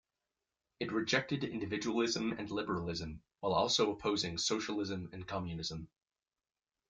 It 0.79 0.91
rejected 0.91 1.43
individualism 1.43 2.31
and 2.31 2.49
liberalism, 2.49 3.21
while 3.39 3.53
also 3.53 3.91
opposing 3.91 4.39
socialism 4.39 5.11
and 5.13 5.27
communism. 5.27 5.89